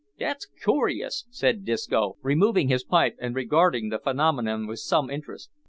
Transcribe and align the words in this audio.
"That's 0.17 0.47
coorious," 0.65 1.25
said 1.29 1.63
Disco, 1.63 2.17
removing 2.23 2.69
his 2.69 2.83
pipe, 2.83 3.15
and 3.19 3.35
regarding 3.35 3.89
the 3.89 3.99
phenomenon 3.99 4.65
with 4.65 4.79
some 4.79 5.11
interest. 5.11 5.51